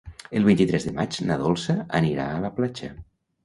[0.37, 2.95] El vint-i-tres de maig na Dolça anirà a la platja.